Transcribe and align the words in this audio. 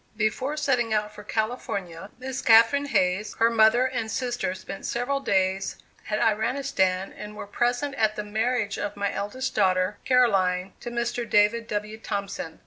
Before 0.17 0.57
setting 0.57 0.95
out 0.95 1.13
for 1.13 1.23
California, 1.23 2.09
Miss 2.17 2.41
Catherine 2.41 2.87
Hayes, 2.87 3.35
her 3.35 3.51
mother 3.51 3.85
and 3.85 4.09
sister 4.09 4.55
spent 4.55 4.83
several 4.83 5.19
days 5.19 5.77
at 6.09 6.19
Iranistan 6.19 7.13
and 7.15 7.35
were 7.35 7.45
present 7.45 7.93
at 7.93 8.15
the 8.15 8.23
marriage 8.23 8.79
of 8.79 8.97
my 8.97 9.13
eldest 9.13 9.53
daughter, 9.53 9.99
Caroline, 10.03 10.73
to 10.79 10.89
Mr. 10.89 11.29
David 11.29 11.67
W. 11.67 11.99
Thompson. 11.99 12.59